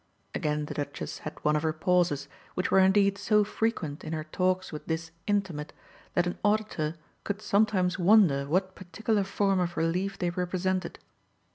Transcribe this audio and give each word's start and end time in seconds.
Again 0.33 0.65
the 0.65 0.73
Duchess 0.73 1.19
had 1.19 1.37
one 1.45 1.55
of 1.55 1.61
her 1.61 1.73
pauses, 1.73 2.27
which 2.55 2.71
were 2.71 2.79
indeed 2.79 3.19
so 3.19 3.43
frequent 3.43 4.03
in 4.03 4.13
her 4.13 4.23
talks 4.23 4.71
with 4.71 4.87
this 4.87 5.11
intimate 5.27 5.73
that 6.15 6.25
an 6.25 6.39
auditor 6.43 6.95
could 7.23 7.39
sometimes 7.39 7.99
wonder 7.99 8.47
what 8.47 8.73
particular 8.73 9.23
form 9.23 9.59
of 9.59 9.77
relief 9.77 10.17
they 10.17 10.31
represented. 10.31 10.97